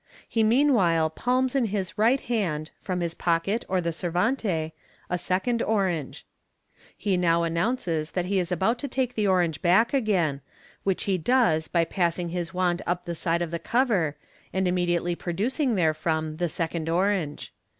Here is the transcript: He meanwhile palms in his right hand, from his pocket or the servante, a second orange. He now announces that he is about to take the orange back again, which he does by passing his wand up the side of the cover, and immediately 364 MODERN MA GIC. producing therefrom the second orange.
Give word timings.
He 0.27 0.41
meanwhile 0.41 1.11
palms 1.11 1.53
in 1.53 1.65
his 1.65 1.95
right 1.95 2.19
hand, 2.21 2.71
from 2.81 3.01
his 3.01 3.13
pocket 3.13 3.63
or 3.69 3.79
the 3.81 3.91
servante, 3.91 4.73
a 5.11 5.17
second 5.19 5.61
orange. 5.61 6.25
He 6.97 7.17
now 7.17 7.43
announces 7.43 8.09
that 8.13 8.25
he 8.25 8.39
is 8.39 8.51
about 8.51 8.79
to 8.79 8.87
take 8.87 9.13
the 9.13 9.27
orange 9.27 9.61
back 9.61 9.93
again, 9.93 10.41
which 10.83 11.03
he 11.03 11.19
does 11.19 11.67
by 11.67 11.85
passing 11.85 12.29
his 12.29 12.51
wand 12.51 12.81
up 12.87 13.05
the 13.05 13.13
side 13.13 13.43
of 13.43 13.51
the 13.51 13.59
cover, 13.59 14.17
and 14.51 14.67
immediately 14.67 15.13
364 15.13 15.13
MODERN 15.13 15.13
MA 15.13 15.19
GIC. 15.19 15.19
producing 15.21 15.75
therefrom 16.33 16.37
the 16.39 16.49
second 16.49 16.89
orange. 16.89 17.53